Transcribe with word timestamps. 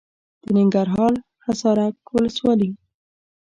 د 0.41 0.43
ننګرهار 0.55 1.13
حصارک 1.45 1.95
ولسوالي. 2.13 2.69